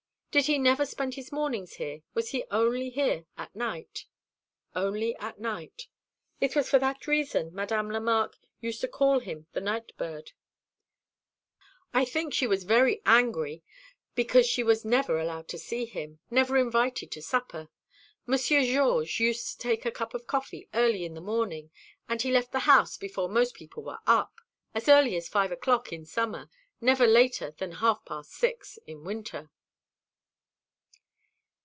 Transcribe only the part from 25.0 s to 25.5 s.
as